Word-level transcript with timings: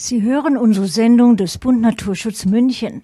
Sie 0.00 0.22
hören 0.22 0.56
unsere 0.56 0.86
Sendung 0.86 1.36
des 1.36 1.58
Bund 1.58 1.80
Naturschutz 1.80 2.44
München. 2.44 3.02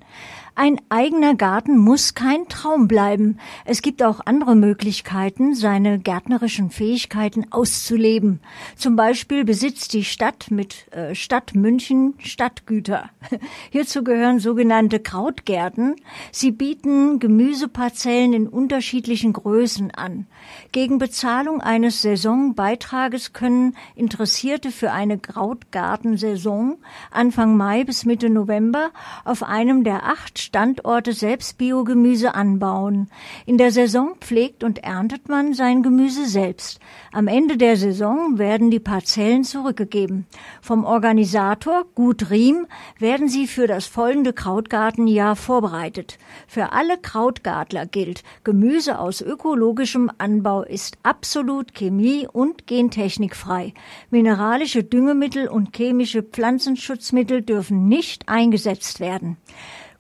Ein 0.57 0.81
eigener 0.89 1.35
Garten 1.35 1.77
muss 1.77 2.15
kein 2.15 2.47
Traum 2.47 2.87
bleiben. 2.87 3.39
Es 3.65 3.83
gibt 3.83 4.05
auch 4.05 4.21
andere 4.25 4.55
Möglichkeiten, 4.55 5.57
seine 5.57 5.99
gärtnerischen 5.99 6.71
Fähigkeiten 6.71 7.51
auszuleben. 7.51 8.39
Zum 8.77 8.95
Beispiel 8.95 9.45
besitzt 9.45 9.95
die 9.95 10.05
Stadt 10.05 10.53
mit 10.53 10.87
äh, 10.93 11.17
Stadt 11.17 11.57
München 11.57 12.15
Stadtgüter. 12.19 13.11
Hierzu 13.71 14.05
gehören 14.05 14.39
sogenannte 14.39 15.01
Krautgärten. 15.01 15.97
Sie 16.31 16.53
bieten 16.53 17.19
Gemüseparzellen 17.19 18.33
in 18.33 18.47
unterschiedlichen 18.47 19.33
Größen 19.33 19.91
an. 19.91 20.29
Gegen 20.71 20.99
Bezahlung 20.99 21.63
eines 21.63 22.01
Saisonbeitrages 22.03 23.33
können 23.33 23.77
Interessierte 23.97 24.71
für 24.71 24.93
eine 24.93 25.19
Krautgartensaison 25.19 26.77
Anfang 27.11 27.57
Mai 27.57 27.83
bis 27.83 28.05
Mitte 28.05 28.31
November 28.31 28.91
auf 29.25 29.43
einem 29.43 29.83
der 29.83 30.05
acht 30.05 30.44
Standorte 30.45 31.13
selbst 31.15 31.59
Biogemüse 31.59 32.35
anbauen. 32.35 33.09
In 33.47 33.59
der 33.59 33.71
Saison 33.71 34.15
pflegt 34.21 34.63
und 34.63 34.85
erntet 34.85 35.29
man 35.29 35.55
sein 35.55 35.83
Gemüse 35.83 36.27
selbst. 36.27 36.81
Am 37.13 37.27
Ende 37.27 37.57
der 37.57 37.77
Saison 37.77 38.39
werden 38.39 38.71
die 38.71 38.79
Parzellen 38.79 39.43
zurückgegeben. 39.43 40.27
Vom 40.61 40.85
Organisator 40.85 41.85
Gut 41.95 42.31
Riem 42.31 42.67
werden 42.99 43.29
sie 43.29 43.47
für 43.47 43.67
das 43.67 43.87
folgende 43.87 44.33
Krautgartenjahr 44.33 45.35
vorbereitet. 45.35 46.19
Für 46.47 46.73
alle 46.73 46.99
Krautgartler 46.99 47.87
gilt, 47.87 48.23
Gemüse 48.45 48.99
aus 48.99 49.23
ökologischem 49.23 50.11
Anbau 50.19 50.63
ist 50.63 50.99
absolut 51.03 51.75
chemie- 51.75 52.29
und 52.31 52.67
gentechnikfrei. 52.67 53.73
Mineralische 54.11 54.85
Düngemittel 54.85 55.49
und 55.49 55.75
chemische 55.75 56.23
Pflanzenschutzmittel 56.23 57.43
dürfen 57.43 57.89
nicht 57.89 58.29
eingesetzt 58.29 59.01
werden. 59.01 59.39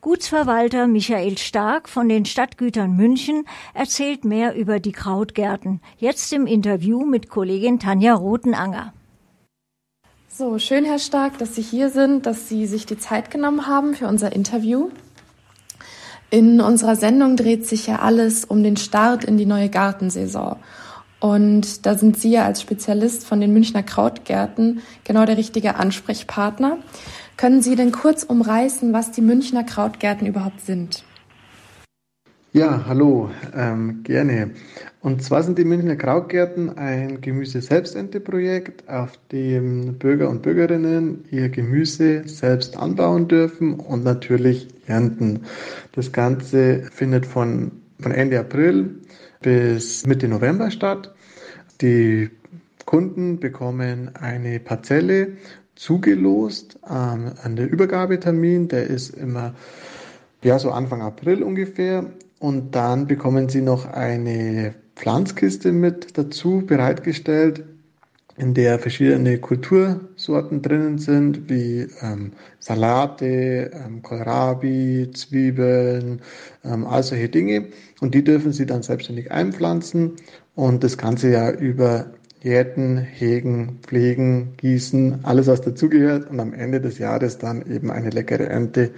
Gutsverwalter 0.05 0.87
Michael 0.87 1.39
Stark 1.39 1.89
von 1.89 2.11
den 2.11 2.27
Stadtgütern 2.27 2.95
München 2.95 3.47
erzählt 3.73 4.27
mehr 4.27 4.55
über 4.55 4.79
die 4.79 4.93
Krautgärten. 4.93 5.81
Jetzt 5.97 6.31
im 6.35 6.47
Interview 6.47 7.07
mit 7.07 7.31
Kollegin 7.31 7.79
Tanja 7.79 8.13
Rotenanger. 8.13 8.93
So, 10.29 10.59
schön, 10.59 10.85
Herr 10.85 10.99
Stark, 10.99 11.39
dass 11.39 11.55
Sie 11.55 11.63
hier 11.63 11.89
sind, 11.89 12.27
dass 12.27 12.51
Sie 12.51 12.67
sich 12.67 12.85
die 12.85 12.99
Zeit 12.99 13.31
genommen 13.31 13.67
haben 13.67 13.95
für 13.95 14.07
unser 14.07 14.35
Interview. 14.35 14.91
In 16.29 16.61
unserer 16.61 16.97
Sendung 16.97 17.37
dreht 17.37 17.67
sich 17.67 17.87
ja 17.87 18.01
alles 18.01 18.45
um 18.45 18.63
den 18.63 18.77
Start 18.77 19.25
in 19.25 19.39
die 19.39 19.47
neue 19.47 19.71
Gartensaison. 19.71 20.57
Und 21.19 21.87
da 21.87 21.97
sind 21.97 22.19
Sie 22.19 22.33
ja 22.33 22.45
als 22.45 22.61
Spezialist 22.61 23.27
von 23.27 23.41
den 23.41 23.55
Münchner 23.55 23.83
Krautgärten 23.83 24.83
genau 25.05 25.25
der 25.25 25.39
richtige 25.39 25.77
Ansprechpartner. 25.77 26.77
Können 27.37 27.63
Sie 27.63 27.75
denn 27.75 27.91
kurz 27.91 28.23
umreißen, 28.23 28.93
was 28.93 29.11
die 29.11 29.21
Münchner 29.21 29.65
Krautgärten 29.65 30.27
überhaupt 30.27 30.61
sind? 30.61 31.05
Ja, 32.53 32.85
hallo, 32.87 33.31
ähm, 33.53 34.05
gerne. 34.05 34.53
Und 35.01 35.25
zwar 35.25 35.43
sind 35.43 35.59
die 35.59 35.65
Münchner 35.65 35.97
Krautgärten 35.97 36.79
ein 36.79 37.21
Gemüse-Selbsternte-Projekt, 37.21 38.89
auf 38.89 39.19
dem 39.33 39.99
Bürger 39.99 40.31
und 40.31 40.43
Bürgerinnen 40.43 41.25
ihr 41.33 41.49
Gemüse 41.49 42.23
selbst 42.29 42.77
anbauen 42.77 43.27
dürfen 43.27 43.75
und 43.81 44.05
natürlich 44.05 44.69
ernten. 44.87 45.41
Das 45.93 46.13
Ganze 46.13 46.85
findet 46.93 47.27
von, 47.27 47.73
von 47.99 48.13
Ende 48.13 48.39
April 48.39 49.01
bis 49.43 50.07
Mitte 50.07 50.29
November 50.29 50.71
statt. 50.71 51.13
Die 51.81 52.31
Kunden 52.87 53.41
bekommen 53.41 54.13
eine 54.15 54.61
Parzelle 54.61 55.33
zugelost 55.75 56.79
ähm, 56.89 57.33
an 57.43 57.57
der 57.57 57.71
Übergabetermin. 57.71 58.69
Der 58.69 58.87
ist 58.87 59.11
immer 59.11 59.55
ja 60.43 60.59
so 60.59 60.71
Anfang 60.71 61.03
April 61.03 61.43
ungefähr. 61.43 62.07
Und 62.39 62.75
dann 62.75 63.07
bekommen 63.07 63.49
Sie 63.49 63.63
noch 63.63 63.87
eine 63.87 64.75
Pflanzkiste 64.97 65.73
mit 65.73 66.17
dazu 66.19 66.63
bereitgestellt, 66.67 67.65
in 68.37 68.53
der 68.53 68.79
verschiedene 68.81 69.39
Kultursorten 69.39 70.61
drinnen 70.61 70.99
sind, 70.99 71.49
wie 71.49 71.87
ähm, 72.03 72.33
Salate, 72.59 73.71
ähm, 73.73 74.03
Kohlrabi, 74.03 75.11
Zwiebeln, 75.15 76.21
ähm, 76.65 76.85
all 76.85 77.03
solche 77.03 77.29
Dinge. 77.29 77.69
Und 78.01 78.15
die 78.15 78.25
dürfen 78.25 78.53
Sie 78.53 78.67
dann 78.67 78.83
selbstständig 78.83 79.31
einpflanzen 79.31 80.15
und 80.57 80.83
das 80.83 80.99
Ganze 80.99 81.31
ja 81.31 81.51
über 81.51 82.07
Jäten, 82.45 82.99
Hegen, 82.99 83.79
Pflegen, 83.81 84.53
Gießen, 84.59 85.21
alles 85.23 85.47
was 85.47 85.63
dazugehört 85.63 86.29
und 86.31 86.39
am 86.41 86.53
Ende 86.53 86.79
des 86.79 86.99
Jahres 86.99 87.39
dann 87.39 87.65
eben 87.67 87.91
eine 87.91 88.11
leckere 88.11 88.47
Ernte 88.47 88.91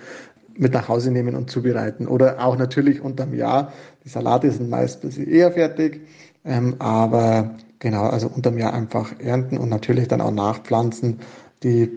mit 0.56 0.72
nach 0.72 0.88
Hause 0.88 1.12
nehmen 1.12 1.36
und 1.36 1.48
zubereiten. 1.48 2.08
Oder 2.08 2.44
auch 2.44 2.56
natürlich 2.58 3.00
unterm 3.00 3.34
Jahr. 3.34 3.72
Die 4.04 4.08
Salate 4.08 4.50
sind 4.50 4.68
meist 4.68 4.96
ein 4.96 5.08
bisschen 5.08 5.28
eher 5.28 5.52
fertig, 5.52 6.00
ähm, 6.44 6.74
aber 6.80 7.54
genau, 7.78 8.02
also 8.06 8.26
unterm 8.26 8.58
Jahr 8.58 8.74
einfach 8.74 9.12
ernten 9.20 9.58
und 9.58 9.68
natürlich 9.68 10.08
dann 10.08 10.20
auch 10.20 10.32
nachpflanzen. 10.32 11.20
Die 11.62 11.88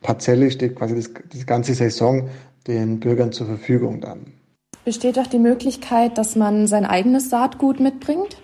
Parzelle 0.00 0.50
steht 0.50 0.74
quasi 0.74 0.94
das, 0.94 1.10
die 1.34 1.44
ganze 1.44 1.74
Saison 1.74 2.30
den 2.66 2.98
Bürgern 3.00 3.30
zur 3.30 3.46
Verfügung 3.46 4.00
dann. 4.00 4.32
Besteht 4.86 5.18
auch 5.18 5.26
die 5.26 5.38
Möglichkeit, 5.38 6.16
dass 6.16 6.34
man 6.34 6.66
sein 6.66 6.86
eigenes 6.86 7.28
Saatgut 7.28 7.78
mitbringt? 7.78 8.38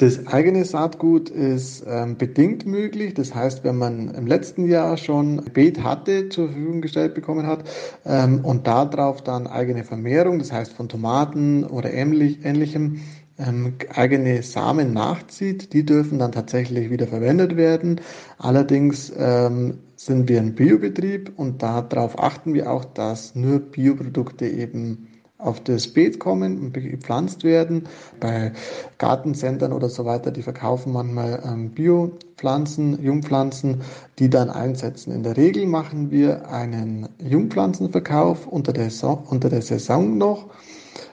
Das 0.00 0.26
eigene 0.28 0.64
Saatgut 0.64 1.28
ist 1.28 1.84
ähm, 1.86 2.16
bedingt 2.16 2.64
möglich. 2.64 3.12
Das 3.12 3.34
heißt, 3.34 3.64
wenn 3.64 3.76
man 3.76 4.08
im 4.14 4.26
letzten 4.26 4.66
Jahr 4.66 4.96
schon 4.96 5.44
Beet 5.52 5.84
hatte, 5.84 6.30
zur 6.30 6.48
Verfügung 6.48 6.80
gestellt 6.80 7.12
bekommen 7.12 7.46
hat 7.46 7.64
ähm, 8.06 8.42
und 8.42 8.66
darauf 8.66 9.22
dann 9.22 9.46
eigene 9.46 9.84
Vermehrung, 9.84 10.38
das 10.38 10.52
heißt 10.52 10.72
von 10.72 10.88
Tomaten 10.88 11.64
oder 11.64 11.92
ähnlich, 11.92 12.42
ähnlichem, 12.46 13.02
ähm, 13.36 13.74
eigene 13.94 14.42
Samen 14.42 14.94
nachzieht, 14.94 15.74
die 15.74 15.84
dürfen 15.84 16.18
dann 16.18 16.32
tatsächlich 16.32 16.88
wieder 16.88 17.06
verwendet 17.06 17.58
werden. 17.58 18.00
Allerdings 18.38 19.12
ähm, 19.18 19.80
sind 19.96 20.30
wir 20.30 20.40
ein 20.40 20.54
Biobetrieb 20.54 21.32
und 21.36 21.62
darauf 21.62 22.18
achten 22.18 22.54
wir 22.54 22.72
auch, 22.72 22.86
dass 22.86 23.34
nur 23.34 23.58
Bioprodukte 23.58 24.48
eben 24.48 25.09
auf 25.42 25.60
das 25.60 25.88
Beet 25.88 26.18
kommen 26.18 26.60
und 26.60 26.74
gepflanzt 26.74 27.44
werden. 27.44 27.88
Bei 28.18 28.52
Gartencentern 28.98 29.72
oder 29.72 29.88
so 29.88 30.04
weiter, 30.04 30.30
die 30.30 30.42
verkaufen 30.42 30.92
manchmal 30.92 31.42
ähm, 31.44 31.70
Biopflanzen, 31.70 33.02
Jungpflanzen, 33.02 33.82
die 34.18 34.30
dann 34.30 34.50
einsetzen. 34.50 35.12
In 35.12 35.22
der 35.22 35.36
Regel 35.36 35.66
machen 35.66 36.10
wir 36.10 36.48
einen 36.48 37.08
Jungpflanzenverkauf 37.18 38.46
unter 38.46 38.72
der, 38.72 38.90
so 38.90 39.22
unter 39.28 39.48
der 39.48 39.62
Saison 39.62 40.18
noch, 40.18 40.46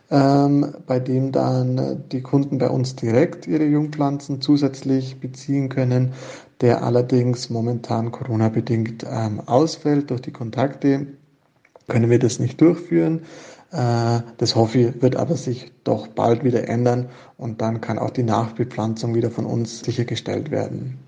ähm, 0.09 0.73
bei 0.85 0.99
dem 0.99 1.31
dann 1.31 2.03
die 2.11 2.21
Kunden 2.21 2.57
bei 2.57 2.69
uns 2.69 2.95
direkt 2.95 3.47
ihre 3.47 3.65
Jungpflanzen 3.65 4.41
zusätzlich 4.41 5.19
beziehen 5.19 5.69
können, 5.69 6.13
der 6.61 6.83
allerdings 6.83 7.49
momentan 7.49 8.11
Corona-bedingt 8.11 9.05
ähm, 9.09 9.41
ausfällt 9.45 10.09
durch 10.09 10.21
die 10.21 10.31
Kontakte 10.31 11.07
können 11.87 12.09
wir 12.09 12.19
das 12.19 12.39
nicht 12.39 12.59
durchführen. 12.61 13.21
Äh, 13.71 14.21
das 14.37 14.55
hoffe 14.55 14.79
ich, 14.79 15.01
wird 15.01 15.15
aber 15.15 15.35
sich 15.35 15.71
doch 15.83 16.07
bald 16.07 16.43
wieder 16.43 16.67
ändern 16.69 17.09
und 17.37 17.61
dann 17.61 17.81
kann 17.81 17.99
auch 17.99 18.11
die 18.11 18.23
Nachbepflanzung 18.23 19.15
wieder 19.15 19.31
von 19.31 19.45
uns 19.45 19.81
sichergestellt 19.81 20.51
werden. 20.51 20.99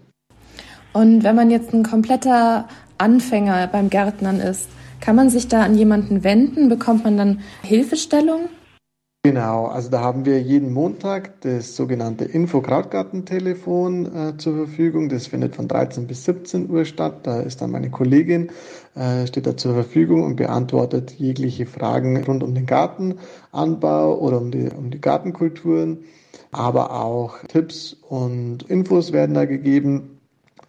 Und 0.94 1.24
wenn 1.24 1.36
man 1.36 1.52
jetzt 1.52 1.74
ein 1.74 1.84
kompletter 1.84 2.68
Anfänger 2.98 3.68
beim 3.68 3.90
Gärtnern 3.90 4.40
ist, 4.40 4.70
kann 5.00 5.16
man 5.16 5.30
sich 5.30 5.48
da 5.48 5.62
an 5.62 5.76
jemanden 5.76 6.24
wenden? 6.24 6.68
Bekommt 6.68 7.04
man 7.06 7.16
dann 7.16 7.40
Hilfestellung? 7.64 8.50
Genau, 9.26 9.66
also 9.66 9.90
da 9.90 10.00
haben 10.00 10.24
wir 10.24 10.42
jeden 10.42 10.72
Montag 10.72 11.42
das 11.42 11.76
sogenannte 11.76 12.24
Info-Krautgarten-Telefon 12.24 14.16
äh, 14.16 14.38
zur 14.38 14.56
Verfügung. 14.56 15.10
Das 15.10 15.28
findet 15.28 15.58
von 15.58 15.68
13 15.68 16.08
bis 16.08 16.24
17 16.24 16.70
Uhr 16.70 16.86
statt. 16.86 17.28
Da 17.28 17.42
ist 17.42 17.62
dann 17.62 17.72
meine 17.72 17.90
Kollegin, 17.90 18.50
äh, 18.96 19.28
steht 19.28 19.46
da 19.46 19.58
zur 19.58 19.74
Verfügung 19.74 20.24
und 20.24 20.38
beantwortet 20.38 21.12
jegliche 21.12 21.66
Fragen 21.66 22.24
rund 22.24 22.44
um 22.44 22.56
den 22.56 22.66
Gartenanbau 22.66 24.18
oder 24.20 24.38
um 24.40 24.52
die, 24.52 24.70
um 24.70 24.90
die 24.90 25.02
Gartenkulturen. 25.02 26.06
Aber 26.54 26.94
auch 26.94 27.40
Tipps 27.50 27.98
und 28.08 28.64
Infos 28.70 29.12
werden 29.12 29.36
da 29.36 29.44
gegeben. 29.44 30.19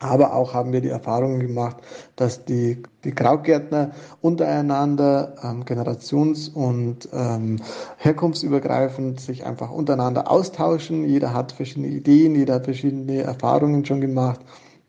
Aber 0.00 0.34
auch 0.34 0.54
haben 0.54 0.72
wir 0.72 0.80
die 0.80 0.88
Erfahrungen 0.88 1.40
gemacht, 1.40 1.76
dass 2.16 2.46
die, 2.46 2.82
die 3.04 3.12
Krautgärtner 3.12 3.90
untereinander 4.22 5.34
ähm, 5.42 5.64
generations- 5.64 6.48
und 6.48 7.08
ähm, 7.12 7.60
herkunftsübergreifend 7.98 9.20
sich 9.20 9.44
einfach 9.44 9.70
untereinander 9.70 10.30
austauschen. 10.30 11.04
Jeder 11.04 11.34
hat 11.34 11.52
verschiedene 11.52 11.88
Ideen, 11.88 12.34
jeder 12.34 12.54
hat 12.54 12.64
verschiedene 12.64 13.22
Erfahrungen 13.22 13.84
schon 13.84 14.00
gemacht. 14.00 14.40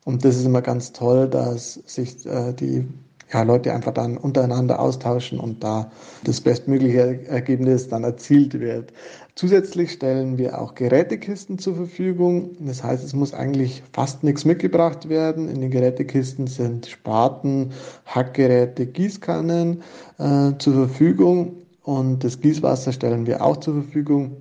Und 0.05 0.23
das 0.23 0.37
ist 0.37 0.45
immer 0.45 0.61
ganz 0.61 0.93
toll, 0.93 1.27
dass 1.27 1.73
sich 1.73 2.25
äh, 2.25 2.53
die 2.53 2.87
ja, 3.33 3.43
Leute 3.43 3.73
einfach 3.73 3.93
dann 3.93 4.17
untereinander 4.17 4.79
austauschen 4.79 5.39
und 5.39 5.63
da 5.63 5.91
das 6.23 6.41
bestmögliche 6.41 7.25
Ergebnis 7.27 7.87
dann 7.87 8.03
erzielt 8.03 8.59
wird. 8.59 8.91
Zusätzlich 9.35 9.91
stellen 9.91 10.37
wir 10.37 10.59
auch 10.59 10.75
Gerätekisten 10.75 11.57
zur 11.57 11.75
Verfügung. 11.75 12.51
Das 12.59 12.83
heißt, 12.83 13.03
es 13.03 13.13
muss 13.13 13.33
eigentlich 13.33 13.81
fast 13.93 14.23
nichts 14.23 14.43
mitgebracht 14.43 15.07
werden. 15.07 15.49
In 15.49 15.61
den 15.61 15.71
Gerätekisten 15.71 16.47
sind 16.47 16.85
Spaten, 16.85 17.71
Hackgeräte, 18.05 18.85
Gießkannen 18.85 19.81
äh, 20.17 20.51
zur 20.57 20.73
Verfügung 20.73 21.61
und 21.83 22.23
das 22.23 22.39
Gießwasser 22.39 22.91
stellen 22.91 23.25
wir 23.25 23.43
auch 23.43 23.57
zur 23.57 23.75
Verfügung, 23.75 24.37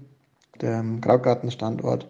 der 0.60 0.84
Krautgartenstandort 1.00 2.08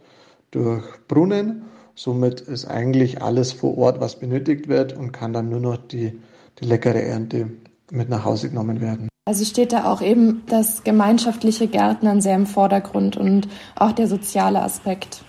durch 0.50 0.85
Brunnen. 1.06 1.62
Somit 1.94 2.41
ist 2.41 2.65
eigentlich 2.65 3.23
alles 3.23 3.53
vor 3.53 3.76
Ort, 3.79 4.00
was 4.00 4.19
benötigt 4.19 4.69
wird 4.69 4.97
und 4.97 5.12
kann 5.12 5.33
dann 5.33 5.49
nur 5.49 5.61
noch 5.61 5.76
die, 5.76 6.19
die 6.61 6.67
leckere 6.67 7.03
Ernte 7.03 7.51
mit 7.91 8.09
nach 8.09 8.25
Hause 8.25 8.49
genommen 8.49 8.81
werden. 8.81 9.09
Also 9.27 9.45
steht 9.45 9.73
da 9.73 9.85
auch 9.85 10.03
eben 10.03 10.43
das 10.47 10.83
gemeinschaftliche 10.83 11.69
Gärtnern 11.69 12.21
sehr 12.21 12.35
im 12.35 12.47
Vordergrund 12.47 13.17
und 13.17 13.49
auch 13.77 13.93
der 13.93 14.09
soziale 14.09 14.62
Aspekt. 14.62 15.23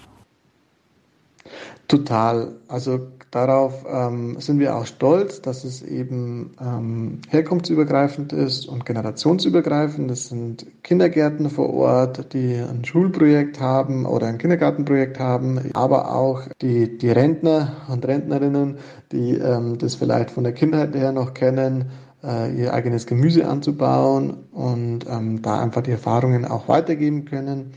Total. 1.91 2.53
Also 2.69 3.01
darauf 3.31 3.85
ähm, 3.85 4.39
sind 4.39 4.59
wir 4.59 4.77
auch 4.77 4.85
stolz, 4.85 5.41
dass 5.41 5.65
es 5.65 5.81
eben 5.81 6.51
ähm, 6.61 7.19
herkunftsübergreifend 7.27 8.31
ist 8.31 8.65
und 8.65 8.85
generationsübergreifend. 8.85 10.09
Es 10.09 10.29
sind 10.29 10.65
Kindergärten 10.83 11.49
vor 11.49 11.69
Ort, 11.73 12.31
die 12.31 12.55
ein 12.55 12.85
Schulprojekt 12.85 13.59
haben 13.59 14.05
oder 14.05 14.27
ein 14.27 14.37
Kindergartenprojekt 14.37 15.19
haben, 15.19 15.59
aber 15.73 16.15
auch 16.15 16.43
die, 16.61 16.97
die 16.97 17.11
Rentner 17.11 17.73
und 17.89 18.07
Rentnerinnen, 18.07 18.77
die 19.11 19.33
ähm, 19.33 19.77
das 19.77 19.95
vielleicht 19.95 20.31
von 20.31 20.45
der 20.45 20.53
Kindheit 20.53 20.95
her 20.95 21.11
noch 21.11 21.33
kennen, 21.33 21.91
äh, 22.23 22.57
ihr 22.57 22.73
eigenes 22.73 23.05
Gemüse 23.05 23.45
anzubauen 23.49 24.45
und 24.53 25.05
ähm, 25.09 25.41
da 25.41 25.59
einfach 25.59 25.81
die 25.81 25.91
Erfahrungen 25.91 26.45
auch 26.45 26.69
weitergeben 26.69 27.25
können. 27.25 27.73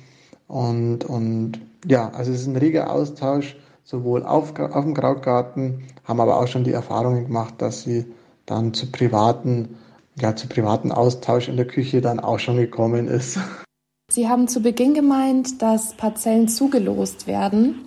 Und, 0.47 1.05
und 1.05 1.61
ja, 1.85 2.11
also 2.11 2.31
es 2.31 2.43
ist 2.43 2.47
ein 2.47 2.55
reger 2.55 2.93
Austausch 2.93 3.57
sowohl 3.85 4.25
auf, 4.25 4.59
auf 4.59 4.85
dem 4.85 4.95
Krautgarten, 4.95 5.85
haben 6.05 6.21
aber 6.21 6.41
auch 6.41 6.49
schon 6.49 6.65
die 6.65 6.73
Erfahrungen 6.73 7.27
gemacht, 7.27 7.55
dass 7.59 7.83
sie 7.83 8.07
dann 8.47 8.75
zu 8.75 8.91
privaten, 8.91 9.77
ja, 10.19 10.35
zu 10.35 10.49
privaten 10.49 10.91
Austausch 10.91 11.49
in 11.49 11.57
der 11.57 11.67
Küche 11.67 12.01
dann 12.01 12.19
auch 12.21 12.39
schon 12.39 12.57
gekommen 12.57 13.07
ist. 13.07 13.39
Sie 14.11 14.29
haben 14.29 14.49
zu 14.49 14.61
Beginn 14.61 14.95
gemeint, 14.95 15.63
dass 15.63 15.95
Parzellen 15.97 16.49
zugelost 16.49 17.27
werden. 17.27 17.87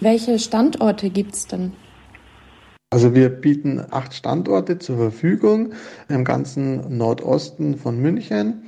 Welche 0.00 0.38
Standorte 0.38 1.10
gibt 1.10 1.34
es 1.34 1.46
denn? 1.46 1.72
Also 2.90 3.14
wir 3.14 3.28
bieten 3.28 3.84
acht 3.90 4.14
Standorte 4.14 4.78
zur 4.78 4.96
Verfügung 4.96 5.74
im 6.08 6.24
ganzen 6.24 6.96
Nordosten 6.96 7.76
von 7.76 8.00
München, 8.00 8.62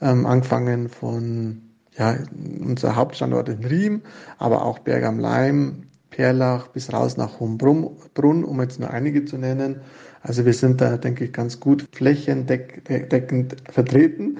ähm, 0.00 0.26
angefangen 0.26 0.88
von 0.88 1.62
ja, 1.96 2.16
unser 2.60 2.96
Hauptstandort 2.96 3.48
in 3.48 3.64
Riem, 3.64 4.02
aber 4.38 4.64
auch 4.64 4.80
Berg 4.80 5.04
am 5.04 5.20
Leim, 5.20 5.84
Perlach 6.12 6.68
bis 6.68 6.92
raus 6.92 7.16
nach 7.16 7.40
Hombrunn, 7.40 8.44
um 8.44 8.60
jetzt 8.60 8.78
nur 8.78 8.90
einige 8.90 9.24
zu 9.24 9.36
nennen. 9.38 9.80
Also 10.22 10.44
wir 10.44 10.54
sind 10.54 10.80
da, 10.80 10.96
denke 10.96 11.24
ich, 11.24 11.32
ganz 11.32 11.58
gut 11.58 11.88
flächendeckend 11.92 13.56
vertreten 13.68 14.38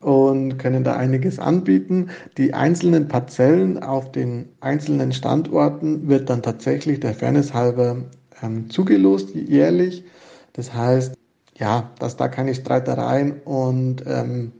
und 0.00 0.58
können 0.58 0.84
da 0.84 0.96
einiges 0.96 1.38
anbieten. 1.38 2.10
Die 2.36 2.52
einzelnen 2.52 3.08
Parzellen 3.08 3.82
auf 3.82 4.12
den 4.12 4.50
einzelnen 4.60 5.12
Standorten 5.12 6.06
wird 6.08 6.28
dann 6.28 6.42
tatsächlich 6.42 7.00
der 7.00 7.14
Fairness 7.14 7.54
halber 7.54 7.96
ähm, 8.42 8.68
zugelost 8.68 9.34
jährlich. 9.34 10.04
Das 10.52 10.74
heißt, 10.74 11.14
ja, 11.56 11.90
dass 12.00 12.16
da 12.16 12.28
keine 12.28 12.54
Streitereien 12.54 13.40
und 13.44 14.04
ähm, 14.06 14.52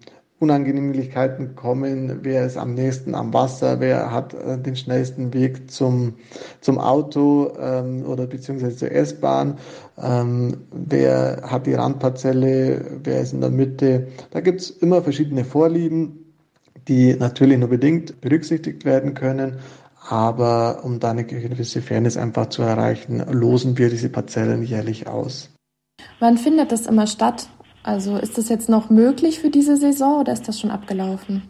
Unangenehmlichkeiten 0.44 1.56
kommen, 1.56 2.20
wer 2.22 2.44
ist 2.44 2.56
am 2.56 2.74
nächsten 2.74 3.14
am 3.14 3.32
Wasser, 3.32 3.80
wer 3.80 4.10
hat 4.10 4.34
äh, 4.34 4.58
den 4.58 4.76
schnellsten 4.76 5.32
Weg 5.32 5.70
zum, 5.70 6.14
zum 6.60 6.78
Auto 6.78 7.52
ähm, 7.58 8.04
oder 8.04 8.26
beziehungsweise 8.26 8.76
zur 8.76 8.92
S-Bahn, 8.92 9.58
ähm, 10.00 10.58
wer 10.70 11.40
hat 11.42 11.66
die 11.66 11.74
Randparzelle, 11.74 13.00
wer 13.02 13.20
ist 13.20 13.32
in 13.32 13.40
der 13.40 13.50
Mitte. 13.50 14.08
Da 14.30 14.40
gibt 14.40 14.60
es 14.60 14.70
immer 14.70 15.02
verschiedene 15.02 15.44
Vorlieben, 15.44 16.34
die 16.88 17.14
natürlich 17.14 17.58
nur 17.58 17.70
bedingt 17.70 18.20
berücksichtigt 18.20 18.84
werden 18.84 19.14
können. 19.14 19.58
Aber 20.06 20.84
um 20.84 21.00
da 21.00 21.12
eine 21.12 21.24
gewisse 21.24 21.80
Fairness 21.80 22.18
einfach 22.18 22.50
zu 22.50 22.60
erreichen, 22.60 23.24
losen 23.30 23.78
wir 23.78 23.88
diese 23.88 24.10
Parzellen 24.10 24.62
jährlich 24.62 25.06
aus. 25.06 25.48
Wann 26.20 26.36
findet 26.36 26.72
das 26.72 26.86
immer 26.86 27.06
statt? 27.06 27.48
Also 27.84 28.16
ist 28.16 28.38
das 28.38 28.48
jetzt 28.48 28.70
noch 28.70 28.88
möglich 28.88 29.40
für 29.40 29.50
diese 29.50 29.76
Saison 29.76 30.20
oder 30.20 30.32
ist 30.32 30.48
das 30.48 30.58
schon 30.58 30.70
abgelaufen? 30.70 31.42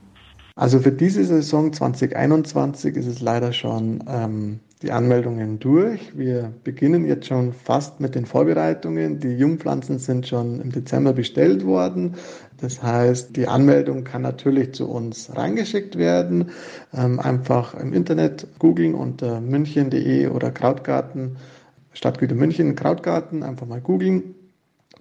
Also 0.57 0.81
für 0.81 0.93
diese 0.93 1.25
Saison 1.25 1.73
2021 1.73 2.97
ist 2.97 3.07
es 3.07 3.21
leider 3.21 3.53
schon 3.53 4.03
ähm, 4.09 4.61
die 4.83 4.91
Anmeldungen 4.91 5.61
durch. 5.61 6.17
Wir 6.17 6.53
beginnen 6.65 7.07
jetzt 7.07 7.27
schon 7.27 7.53
fast 7.53 8.01
mit 8.01 8.17
den 8.17 8.27
Vorbereitungen. 8.27 9.21
Die 9.21 9.37
Jungpflanzen 9.37 9.99
sind 9.99 10.27
schon 10.27 10.61
im 10.61 10.71
Dezember 10.71 11.13
bestellt 11.13 11.65
worden. 11.65 12.15
Das 12.61 12.83
heißt, 12.83 13.37
die 13.37 13.47
Anmeldung 13.47 14.03
kann 14.03 14.23
natürlich 14.23 14.75
zu 14.75 14.89
uns 14.89 15.37
reingeschickt 15.37 15.97
werden. 15.99 16.51
Ähm, 16.93 17.21
einfach 17.21 17.75
im 17.75 17.93
Internet 17.93 18.49
googeln 18.59 18.95
unter 18.95 19.41
münchen.de 19.41 20.29
oder 20.29 20.51
Krautgarten, 20.51 21.37
Stadtgüte 21.93 22.35
München, 22.35 22.75
Krautgarten, 22.75 23.45
einfach 23.45 23.67
mal 23.67 23.81
googeln 23.81 24.35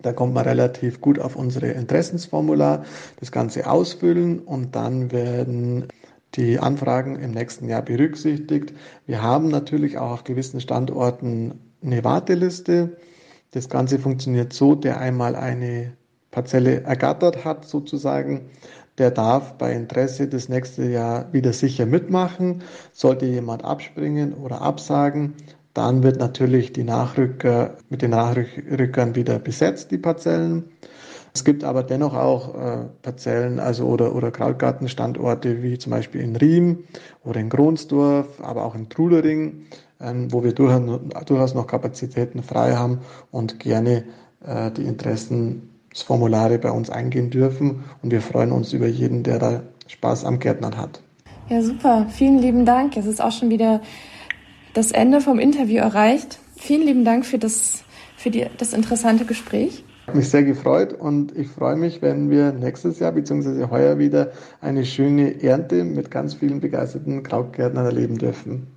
da 0.02 0.14
kommt 0.14 0.34
man 0.34 0.46
relativ 0.46 1.02
gut 1.02 1.20
auf 1.20 1.36
unsere 1.36 1.68
Interessensformular, 1.68 2.84
das 3.20 3.32
Ganze 3.32 3.70
ausfüllen 3.70 4.40
und 4.40 4.76
dann 4.76 5.12
werden 5.12 5.88
die 6.36 6.60
Anfragen 6.60 7.18
im 7.18 7.32
nächsten 7.32 7.70
Jahr 7.70 7.82
berücksichtigt. 7.82 8.74
Wir 9.06 9.22
haben 9.22 9.50
natürlich 9.50 9.98
auch 9.98 10.12
auf 10.12 10.24
gewissen 10.24 10.62
Standorten 10.62 11.60
eine 11.84 12.04
Warteliste. 12.04 12.98
Das 13.52 13.70
Ganze 13.70 14.00
funktioniert 14.00 14.52
so, 14.54 14.76
der 14.76 15.00
einmal 15.00 15.36
eine 15.36 15.94
Parzelle 16.32 16.82
ergattert 16.82 17.46
hat, 17.46 17.66
sozusagen, 17.66 18.50
der 18.98 19.12
darf 19.12 19.58
bei 19.58 19.74
Interesse 19.74 20.28
das 20.28 20.50
nächste 20.50 20.84
Jahr 20.90 21.32
wieder 21.32 21.54
sicher 21.54 21.86
mitmachen. 21.86 22.64
Sollte 22.92 23.26
jemand 23.26 23.64
abspringen 23.64 24.34
oder 24.34 24.62
absagen, 24.62 25.36
dann 25.74 26.04
wird 26.04 26.20
natürlich 26.20 26.74
die 26.74 26.84
Nachrücker 26.84 27.78
mit 27.90 28.02
den 28.02 28.12
Nachrückern 28.12 29.16
wieder 29.16 29.40
besetzt, 29.40 29.92
die 29.92 29.98
Parzellen. 29.98 30.66
Es 31.34 31.44
gibt 31.44 31.64
aber 31.64 31.82
dennoch 31.82 32.14
auch 32.14 32.54
äh, 32.54 32.86
Parzellen, 33.02 33.60
also 33.60 33.88
oder, 33.88 34.16
oder 34.16 34.30
Krautgartenstandorte 34.30 35.64
wie 35.64 35.80
zum 35.80 35.92
Beispiel 35.92 36.22
in 36.22 36.36
Riem 36.36 36.84
oder 37.24 37.40
in 37.40 37.50
Gronsdorf, 37.50 38.40
aber 38.40 38.66
auch 38.66 38.76
in 38.76 38.88
Trudering, 38.88 39.66
ähm, 40.00 40.32
wo 40.32 40.44
wir 40.44 40.54
durchaus, 40.54 41.56
noch 41.56 41.66
Kapazitäten 41.66 42.44
frei 42.44 42.76
haben 42.76 43.00
und 43.32 43.60
gerne 43.60 44.04
äh, 44.46 44.70
die 44.70 44.84
Interessensformulare 44.84 46.60
bei 46.60 46.70
uns 46.70 46.92
eingehen 46.92 47.32
dürfen. 47.32 47.84
Und 48.04 48.12
wir 48.12 48.22
freuen 48.22 48.52
uns 48.52 48.72
über 48.72 48.88
jeden, 48.88 49.24
der 49.24 49.40
da 49.40 49.64
Spaß 49.88 50.26
am 50.26 50.38
Gärtnern 50.38 50.78
hat. 50.78 51.02
Ja, 51.50 51.64
super. 51.64 52.06
Vielen 52.10 52.38
lieben 52.38 52.64
Dank. 52.64 52.96
Es 52.96 53.08
ist 53.08 53.22
auch 53.22 53.32
schon 53.32 53.50
wieder 53.50 53.82
das 54.74 54.92
Ende 54.92 55.22
vom 55.22 55.40
Interview 55.40 55.78
erreicht. 55.78 56.40
Vielen 56.58 56.86
lieben 56.86 57.06
Dank 57.06 57.26
für 57.26 57.38
das, 57.38 57.84
für 58.18 58.32
die, 58.32 58.48
das 58.58 58.74
interessante 58.74 59.26
Gespräch. 59.26 59.84
Habe 60.08 60.18
mich 60.18 60.30
sehr 60.30 60.44
gefreut 60.44 60.92
und 60.94 61.38
ich 61.38 61.48
freue 61.48 61.78
mich, 61.78 62.02
wenn 62.02 62.30
wir 62.30 62.52
nächstes 62.52 63.00
Jahr 63.00 63.14
bzw. 63.14 63.70
heuer 63.70 64.00
wieder 64.00 64.32
eine 64.60 64.86
schöne 64.86 65.42
Ernte 65.42 65.86
mit 65.86 66.12
ganz 66.12 66.34
vielen 66.34 66.60
begeisterten 66.60 67.24
Krautgärtnern 67.24 67.86
erleben 67.86 68.18
dürfen. 68.18 68.68